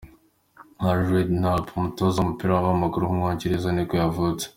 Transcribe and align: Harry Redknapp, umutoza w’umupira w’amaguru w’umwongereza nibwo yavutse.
Harry 0.83 1.05
Redknapp, 1.11 1.65
umutoza 1.77 2.15
w’umupira 2.17 2.51
w’amaguru 2.65 3.03
w’umwongereza 3.05 3.67
nibwo 3.71 3.95
yavutse. 4.03 4.45